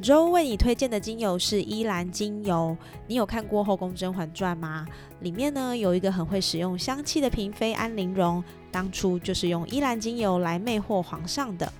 [0.00, 2.74] 本周为你推荐的精油是依兰精油。
[3.06, 4.86] 你有看过《后宫甄嬛传》吗？
[5.20, 8.42] 里面呢有一个很会使用香气的嫔妃安陵容，
[8.72, 11.70] 当初就是用依兰精油来魅惑皇上的。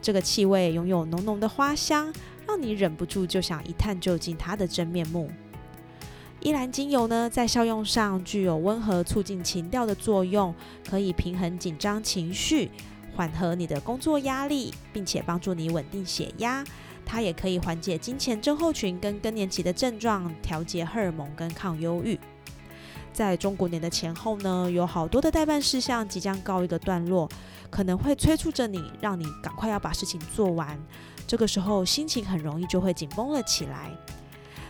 [0.00, 2.10] 这个气味拥有浓浓的花香，
[2.48, 5.30] 让你忍不住就想一探究竟它的真面目。
[6.40, 10.54] 依兰精油呢，在效用上具有温和、促进情调的作用，
[10.88, 12.70] 可以平衡紧张情绪，
[13.14, 16.64] 缓和你的工作压力，并且帮助你稳定血压。
[17.10, 22.16] 它也可以缓解金钱症候群跟更年期的症状，调节荷尔蒙跟抗忧郁。
[23.12, 27.28] 在中国年的前后呢，有好多的代办事项即将告一个段落，
[27.68, 30.78] 可能会催促着你，让你赶快要把事情做完。
[31.26, 33.90] 这个时候心情很容易就会紧绷了起来。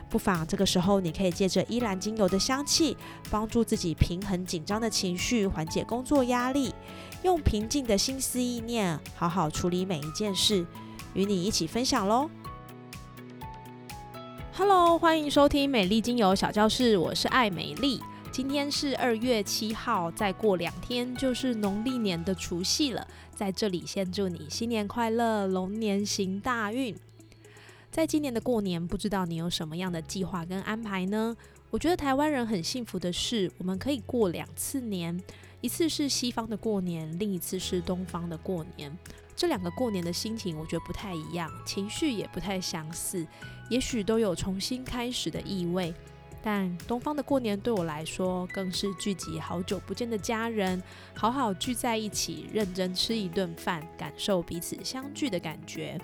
[0.09, 2.97] 不妨这个时候，你可以借着依兰精油的香气，
[3.31, 6.75] 帮助自己平衡紧张的情绪，缓解工作压力，
[7.23, 10.65] 用平静的心思意念，好好处理每一件事。
[11.15, 12.31] 与你一起分享喽
[14.55, 18.01] ！Hello，欢迎收听美丽精油小教室，我是爱美丽。
[18.31, 23.05] 今天是二月七号，再过两天就是农历年的除夕了。
[23.35, 26.95] 在这里先祝你新年快乐，龙年行大运。
[27.91, 31.37] 在今年的过年，不知道你有什么样的计划跟安排呢？
[31.71, 35.21] 我觉得台湾人很幸福的是，我们可以过两次年，
[35.61, 38.97] 一次是西方的过年，另一次是东方的过年。
[39.41, 43.27] 这两个过年的心情，我觉得不太一样，情绪也不太相似，
[43.71, 45.95] 也许都有重新开始的意味。
[46.43, 50.83] 但东方的过年对我来说，更是聚集好久不见的家人，
[51.15, 55.99] 好好聚在一起，认真吃一顿饭，感受彼此相聚的感觉。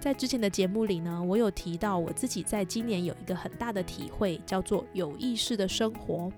[0.00, 6.32] 在之前的节目里呢，我有提到我自己在今年有一个很大的体会，叫做有意识的生活。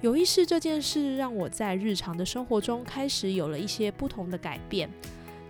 [0.00, 4.90] 有意识这件事，让我在日常的生活中开始有了一些不同的改变。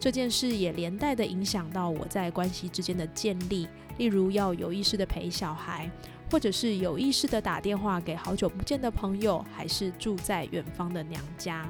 [0.00, 5.90] 这件事也连带的影响到我在关系之间的建立，例如要有意识的陪小孩，
[6.30, 11.66] 或者是有意识的打电话给好久不见的朋友，还是住在远方的娘家。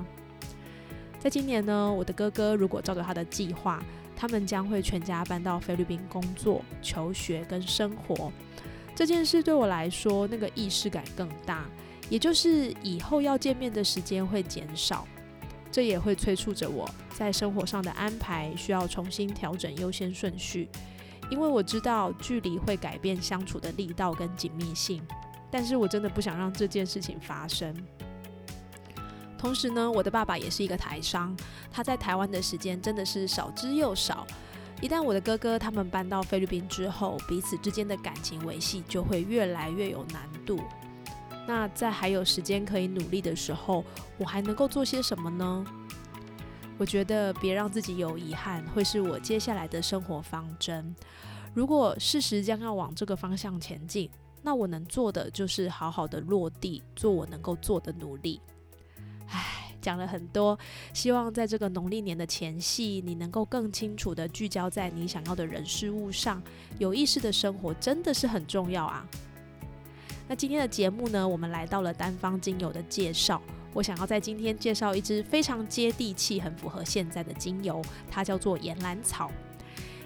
[1.18, 3.82] 在今年呢，我的哥哥如果照着他的计划，
[4.14, 8.30] 他们将会全家搬到菲律宾工作、求学跟生活。
[8.94, 11.64] 这件事对我来说，那个意识感更大，
[12.10, 15.08] 也就是以后要见面的时间会减少。
[15.70, 20.68] 这也会催促着我在生活上的安排需要重新调整优先顺序，
[21.30, 25.02] 因为我知道距离会改变相处的力道跟紧密性，
[25.50, 27.74] 但是我真的不想让这件事情发生。
[29.36, 31.36] 同时呢，我的爸爸也是一个台商，
[31.70, 34.26] 他在台湾的时间真的是少之又少。
[34.80, 40.60] 一旦我的哥哥他们搬到菲律宾之后，彼此之间的感情维系就会越来越有难度。
[41.48, 43.82] 那在还有时间可以努力的时候，
[44.18, 45.64] 我还能够做些什么呢？
[46.76, 50.94] 我觉得别让自己有遗憾，会是我接下来的生活方针。
[51.54, 54.10] 如果事实将要往这个方向前进，
[54.42, 58.38] 那我能做的就是好好的落地，做我能够做的努力。
[59.28, 60.58] 唉，讲了很多，
[60.92, 66.42] 希望在这个农历年的前夕，你能够更清楚的聚焦在你想要的人事物上，
[66.78, 69.08] 有意识的生活真的是很重要啊。
[70.28, 73.40] 那今天的节目呢，我们来到了单方精油的介绍。
[73.72, 77.80] 我想要在今天介绍一支非常接地气、很符合现在的精油，
[78.10, 79.30] 它叫做岩兰草。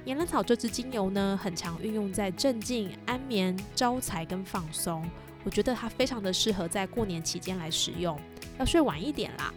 [0.05, 5.05] 岩兰草这支精油呢，很常运用在镇静、安眠、招财跟放松。
[5.43, 8.17] 我觉得它非常的适合在过年期间来使用。
[8.61, 9.53] 要睡晚一点啦，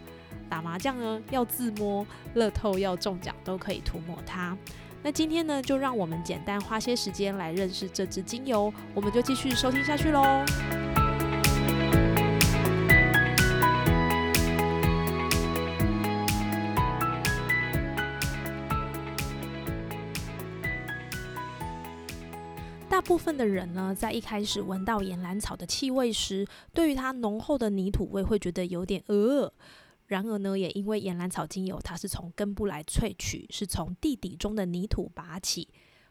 [0.48, 4.56] 打麻将呢要自摸，乐透要中奖都可以涂抹它。
[5.02, 10.44] 那今天呢，就让我们简单花些时间来认识这支精油，我们就继续收听下去喽。
[22.88, 29.52] 大部分的人呢，在一开始闻到岩兰草的气味时，对于它浓厚的泥土味会觉得有点呃。
[30.06, 35.68] 然而呢，也因为岩兰草精油，它是从根部来萃取，是从地底中的泥土拔起，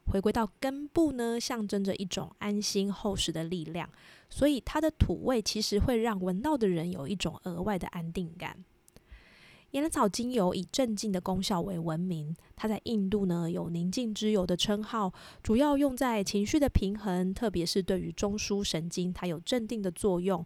[0.07, 3.89] 回归到根部呢，象征着一种安心厚实的力量，
[4.29, 8.63] 所以它的土味其实会让闻到的人有一种额外的安定感。
[9.71, 15.13] 岩兰草精油以镇静的功效为闻名，它在印度呢有宁静之油的称号，
[15.43, 20.45] 主要用在情绪的平衡，特别是对于中枢神经，它有镇定的作用。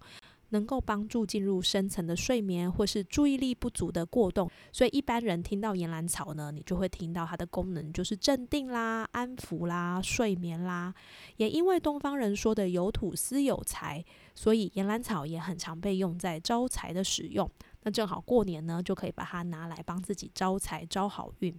[0.50, 4.50] 能够帮助进入深层的睡眠或是注意力不足的过动。
[4.72, 10.94] 所以一般人听到岩兰草呢，你就会听到它的功能就是镇定啦、安抚啦、睡眠啦。
[11.38, 14.04] 也因为东方人说的有土司有财，
[14.36, 17.50] 所以岩兰草也很常被用在招财的使用。
[17.84, 21.58] 那正好过年呢，就可以把它拿来帮自己招财、招好运。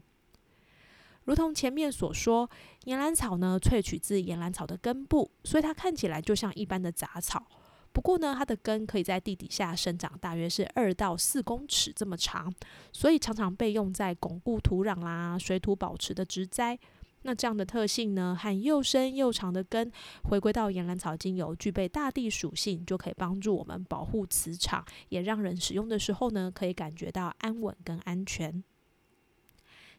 [1.24, 2.48] 如同前面所说，
[2.84, 7.46] 岩兰草呢萃取自岩兰草的根部，所以它看起来就像一般的杂草。
[7.92, 12.52] 不过呢，它的根可以在地底下生长，大约是二到四公尺这么长，
[12.92, 16.78] 所以常常被用在巩固土壤啦、水土保持的植栽。
[17.22, 19.92] 那这样的特性呢，和又深又长的根，
[20.22, 28.64] 回归到岩兰草精油具备大地属性，就可以帮助我们保护磁场，也让人使用的时候呢，可以感觉到安稳跟安全。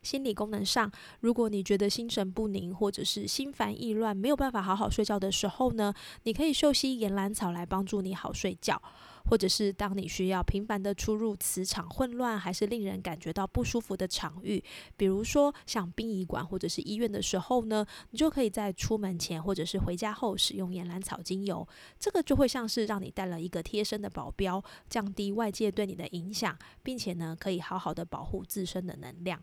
[0.02, 5.94] 心理功能上，如果你觉得心神不宁，或者是心烦意乱，没有办法好好睡觉的时候呢，
[6.24, 8.82] 你可以嗅吸岩兰草来帮助你好睡觉。
[9.30, 14.62] 或者是当你需要频繁的出入磁场混乱，还是令人感觉到不舒服的场域，
[14.98, 21.66] 比如说像殡仪馆或者是医院的时候呢，你就可以在出门前或者是回家后使用岩兰草精油，
[22.00, 29.40] 这个就会像是让你带了一个贴身的保镖，降低外界对你的影响，并且呢，可以好好的保护自身的能量。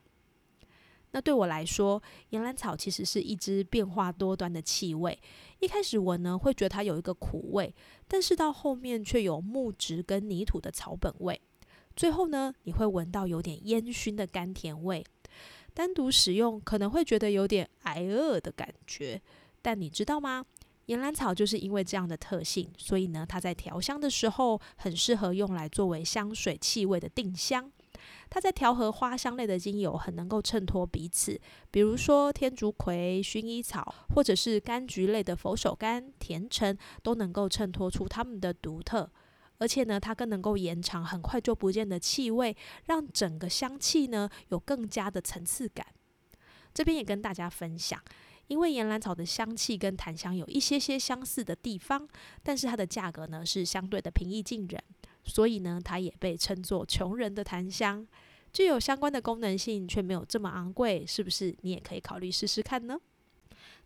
[1.13, 5.19] 那对我来说，岩兰草其实是一支变化多端的气味。
[5.61, 7.75] 一开始闻呢，会觉得它有一个苦味，
[8.07, 11.41] 但是到后面却有木质跟泥土的草本味。
[11.97, 15.05] 最后呢，你会闻到有点烟熏的甘甜味。
[15.75, 19.21] 单独使用可能会觉得有点挨饿的感觉，
[19.63, 20.45] 但你知道吗？
[20.87, 27.71] 岩兰草就是因为这样的特性，所以呢，它在调香的时候很适合用来作为香水气味的定香。
[28.31, 31.41] 它在调和花香类的精油，很能够衬托彼此。
[31.71, 39.11] 比如说天竺葵、薰衣草，或者是柑橘类的佛手柑、甜橙，都能够衬托出它们的独特。
[39.59, 45.87] 而且呢，它更能够延长很快就不见的气味，让整个香气呢有更加的层次感。
[46.73, 48.01] 这边也跟大家分享，
[48.47, 52.07] 因为岩兰草的香气跟檀香有一些些相似的地方，
[52.45, 54.81] 但是它的价格呢是相对的平易近人。
[55.29, 58.05] 所以呢，它也被称作穷人的檀香，
[58.53, 61.55] 具有相关的功能性，却没有这么昂贵，是不是？
[61.61, 62.99] 你也可以考虑试试看呢。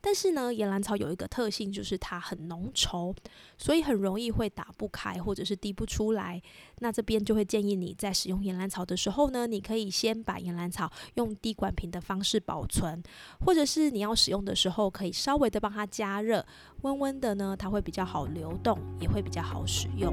[0.05, 3.15] 但是呢，岩兰草有一个特性，就是它很浓稠，
[3.57, 6.43] 所以很容易会打不开或者是滴不出来。
[6.81, 13.01] 那这边就会建议你在使用岩兰草的时候呢，你可以先把岩兰草用滴管瓶的方式保存，
[13.47, 16.45] 或者是你要使用的时候，可以稍微的帮它加热，
[16.81, 20.13] 温温的呢，它会比较好流动，也会比较好使用。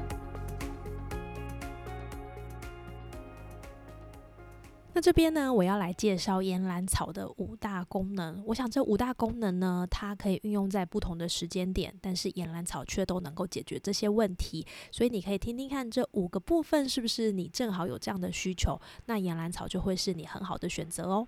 [5.01, 8.43] 这边呢，我要来介绍岩兰草的五大功能。
[8.45, 14.65] 我想这五大功能呢，它可以运用在不同的时间点，但是岩兰草却都能够解决这些问题。
[14.91, 21.27] 所以你可以听听看这五个部分是不是你正好有这样的需求，那岩兰草就会是你很好的选择哦。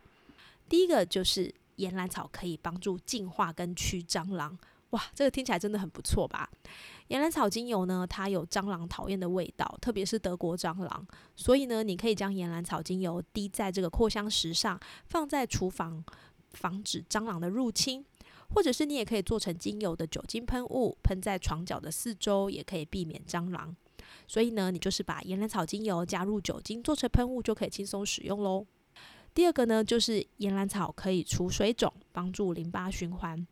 [0.69, 4.55] 第一个就是岩兰草可以帮助净化跟驱蟑螂。
[4.91, 6.47] 哇，这个听起来真的很不错吧？
[7.13, 16.03] 岩兰草精油呢，它有蟑螂讨厌的味道，特别是德国蟑螂，所以呢，你可以将岩兰草精油滴在这个扩香石上，放在厨房，
[16.53, 18.03] 防止蟑螂的入侵；
[18.55, 23.75] 或者是你也可以做成精油的酒精喷雾，喷在床角的四周，也可以避免蟑螂。
[24.27, 28.65] 所以呢，你就是把岩兰草精油加入酒精做成喷雾，就可以轻松使用喽。
[29.35, 33.45] 第二个呢，就是岩兰草可以除水肿，帮助淋巴循环。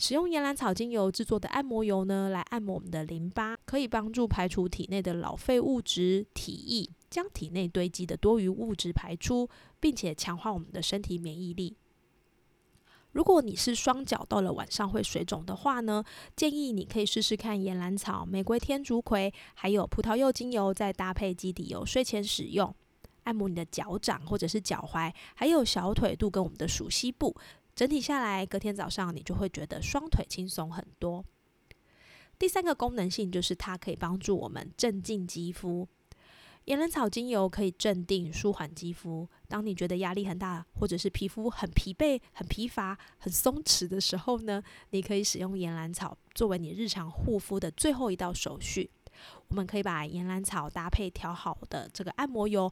[0.00, 9.46] 使用岩兰草精油制作的按摩油呢，来按摩我们的淋巴，可以帮助排除体内的老废物质、体液，将体内堆积的多余物质排出，
[9.78, 11.76] 并且强化我们的身体免疫力。
[13.12, 16.02] 如果你是双脚到了晚上会水肿的话呢，
[16.34, 22.74] 建议你可以试试看岩兰草、玫瑰天竺葵，还有葡萄柚精油，再搭配基底油，睡前使用，
[23.24, 27.36] 按摩你的脚掌或者是脚踝，还有小腿肚跟我们的属膝部。
[27.80, 31.24] 整体下来，隔天早上你就会觉得双腿轻松很多。
[32.38, 35.88] 第三个功能性就是它可以帮助我们镇静肌肤。
[36.66, 39.26] 岩兰草精油可以镇定、舒缓肌肤。
[39.48, 48.90] 当你觉得压力很大，或者是皮肤很疲惫、很疲乏、很松弛的时候呢，你可以使用岩兰草作为你日常护肤的最后一道手续。
[49.48, 52.70] 我们可以把岩兰草搭配调好的这个按摩油。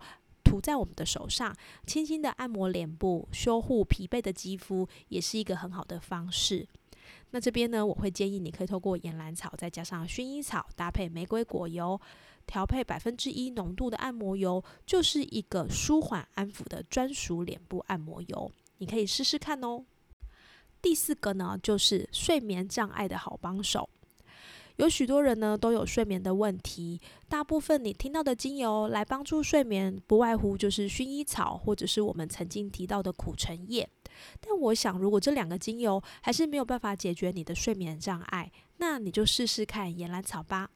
[0.49, 1.55] 涂在我们的手上，
[1.87, 6.67] 轻轻的按摩脸部，修护疲惫的肌肤，也是一个很好的方式。
[7.31, 12.01] 那这边呢，我会建议你可以透过岩兰草，再加上薰衣草，搭配玫瑰果油，
[12.47, 18.51] 调配百分之一浓度的按摩油，就是一个舒缓安抚的专属脸部按摩油。
[18.79, 19.85] 你可以试试看哦。
[20.81, 23.91] 第四个呢，就是睡眠障碍的好帮手。
[24.79, 33.89] 有许多人呢都有睡眠的问题，大部分你听到的精油来帮助睡眠，不外乎就是薰衣草或者是我们曾经提到的苦橙叶。
[34.41, 40.71] 但我想，如果这两个精油还是没有办法解决你的睡眠障碍，那你就试试看岩兰草吧。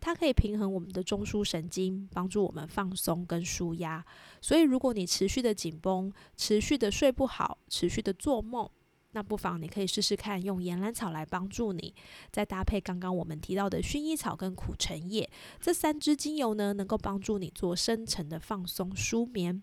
[0.00, 4.04] 它可以平衡我们的中枢神经，帮助我们放松跟舒压。
[4.40, 8.68] 所以，如果你持续的紧绷，持续的睡不好，持续的做梦。
[9.12, 11.94] 那不妨你可以试试看，用岩兰草来帮助你，
[12.30, 15.28] 再搭配刚刚我们提到的薰衣草跟苦橙叶
[15.60, 19.62] 这三支精油呢，能够帮助你做深层的放松舒眠。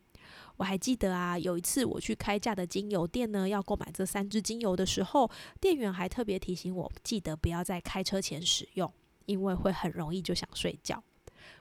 [0.58, 5.30] 我还记得啊，有一次我去开价的精油店呢，要购买这三支精油的时候，
[5.62, 8.92] 店员还特别提醒我，记得不要在开车前使用，
[9.28, 11.02] 因为会很容易就想睡觉。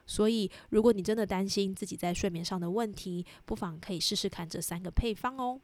[0.05, 5.61] 所以，如果你真的担心自己在睡眠上的问题，不妨可以试试看这三个配方哦。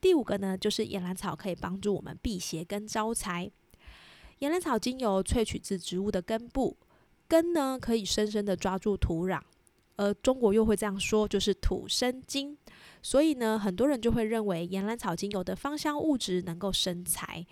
[0.00, 3.50] 第五个呢，就是岩兰草可以帮助我们辟邪跟招财。
[4.38, 6.76] 岩兰草精油萃取自植物的根部，
[7.26, 9.40] 根呢可以深深的抓住土壤，
[9.96, 12.56] 而中国又会这样说，就是土生金。
[13.02, 17.46] 所以呢，很多人就会认为岩兰草精油的芳香物质能够生财。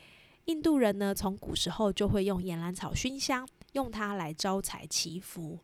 [0.44, 5.58] 印度人呢，从古时候就会用岩兰草熏香，用它来招财祈福。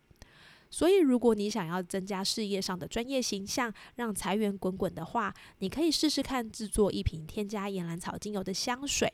[0.71, 9.13] 所以，如果你想要增加事业上的专业形象，让财源滚滚的话，你可以试试看制作一瓶添加岩兰草精油的香水。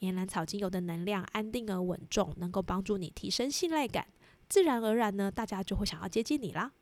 [0.00, 4.08] 岩兰草精油的能量安定而稳重，能够帮助你提升信赖感，
[4.48, 6.72] 自然而然呢，大家就会想要接近你啦。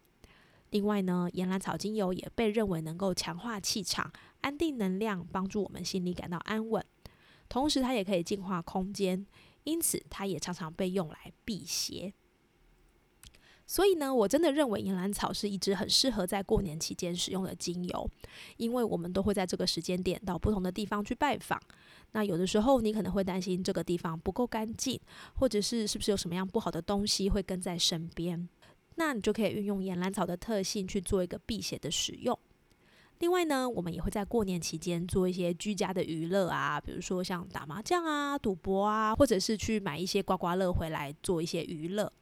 [0.71, 6.83] 另外呢，岩兰草精油也被认为能够强化气场、安定能量，帮助我们心里感到安稳。
[7.50, 9.26] 同时，它也可以净化空间，
[9.64, 12.14] 因此它也常常被用来辟邪。
[13.71, 18.11] 所以呢，我真的认为岩兰草是一支很适合在过年期间使用的精油，
[18.57, 21.57] 因为我们都会在这个时间点到不同的地方去拜访。
[22.11, 24.99] 那有的时候你可能会担心这个地方不够干净，
[25.37, 28.49] 或者是是不是有什么样不好的东西会跟在身边，
[28.97, 32.37] 那你就可以运用岩兰草的特性去做一个辟邪的使用。
[33.21, 42.12] 另外呢，我们也会在过年期间做一些居家的娱乐啊，比如说像打麻将啊、赌博啊，或者是去买一些刮刮乐回来做一些娱乐。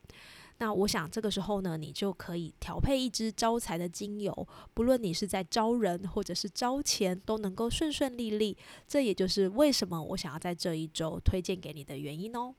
[0.61, 8.57] 那我想这个时候呢，你就可以调配一支招财的精油，不论你是在招人或者是招钱，都能够顺顺利利。
[8.87, 12.55] 这也就是为什么我想要在这一周推荐给你的原因哦。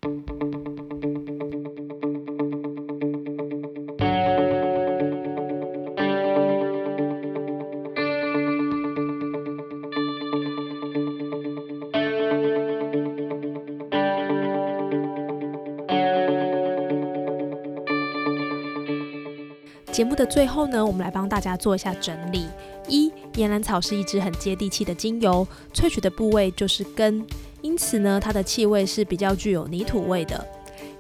[20.00, 22.48] 节目的最后呢，我们来帮大家做一下整理。
[22.88, 27.22] 一，岩兰草是一支很接地气的精油，萃取的部位就是根，
[27.62, 30.48] 因此呢，它的气味是比较具有泥土味的。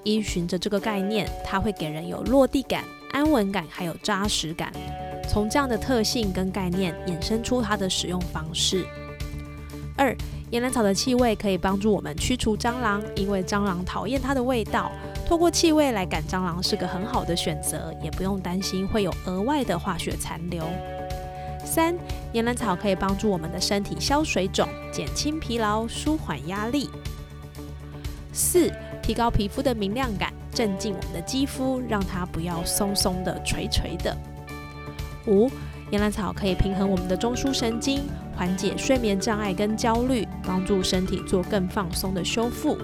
[0.03, 4.69] 依循着这个概念，它会给人有落地感、安稳感，还有扎实感。
[5.29, 8.85] 从这样的特性跟概念衍生出它的使用方式。
[9.95, 10.13] 二，
[10.51, 14.91] 岩兰草的气味可以帮助我们驱除蟑螂，因为蟑螂讨厌它的味道。
[15.29, 20.63] 透过气味来赶蟑螂是个很好的选择，也不用担心会有额外的化学残留。
[21.63, 21.95] 三，
[22.33, 26.89] 岩兰草可以帮助我们的身体消水肿、减轻疲劳、舒缓压力。
[28.33, 34.17] 四，提高皮肤的明亮感，镇静我们的肌肤，让它不要松松的、垂垂的。
[35.27, 35.47] 五，
[35.91, 38.01] 岩兰草可以平衡我们的中枢神经，
[38.35, 42.75] 缓解睡眠障碍跟焦虑，帮助身体做更放松的修复。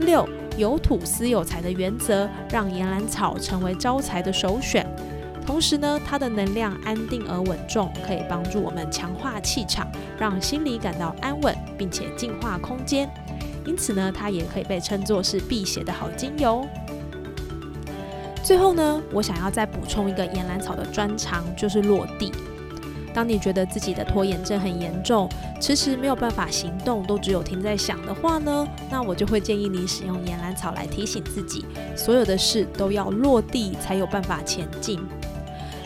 [0.00, 0.28] 六。
[0.60, 4.86] 有土司有财的原则，让岩兰草成为招财的首选。
[5.46, 13.08] 同时呢，它的能量安定而稳重，可以帮助我们强化气场，让心里感到安稳，并且净化空间。
[13.64, 16.66] 因此呢，它也可以被称作是辟邪的好精油。
[18.42, 22.30] 最后呢，我想要再补充一个岩兰草的专长，就是落地。
[23.12, 25.28] 当你觉得自己的拖延症很严重，
[25.60, 31.64] 迟迟没有办法行动，都只有停在想的话呢，那我就会建议你使用岩兰草来提醒自己，
[31.96, 35.00] 所有的事都要落地才有办法前进。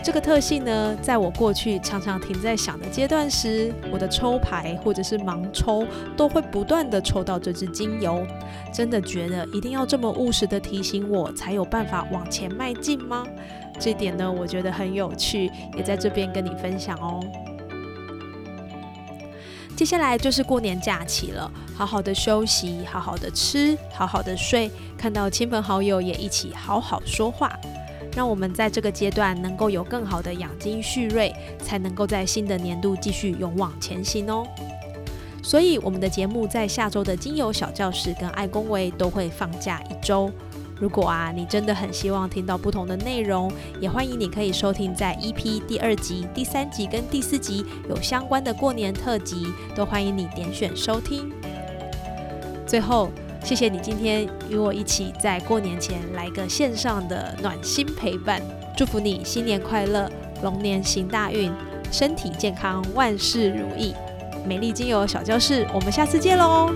[0.05, 8.23] 这个特性呢，在我过去常常停在想的阶段时，我的抽牌或者是盲抽都会不断的抽到这支精油。
[8.71, 13.27] 真的觉得一定要这么务实的提醒我，才有办法往前迈进吗？
[13.81, 17.19] 这点呢，我觉得很有趣，也在这边跟你分享哦。
[19.75, 27.59] 接下来就是过年假期了，好好的休息，好好的吃，好好的睡，看到亲朋好友也一起好好说话，
[28.15, 34.47] 让我们在这个阶段能够有更好的养精蓄锐，才能够在新的年度继续勇往前行哦。
[35.43, 40.31] 所以，我们的节目在下周的精油小教室跟爱公维都会放假一周。
[40.81, 51.31] 如果啊，你真的很希望听到不同的内容，也欢迎你可以收听在 EP 第二集、第三集跟第四集有相关的过年特辑，都欢迎你点选收听。
[52.67, 53.11] 最后，
[53.45, 58.41] 谢谢你今天与我一起在过年前来个线上的暖心陪伴，
[58.75, 60.11] 祝福你新年快乐，
[60.43, 61.53] 龙年行大运，
[61.93, 63.95] 身体健康，万事如意。
[64.47, 66.73] 美丽精油小教室，我们下次见喽！